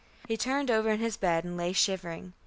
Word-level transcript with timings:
He 0.27 0.35
turned 0.35 0.71
over 0.71 0.89
in 0.89 0.97
his 0.99 1.15
bed 1.15 1.43
and 1.43 1.55
lay 1.55 1.73
shivering. 1.73 2.33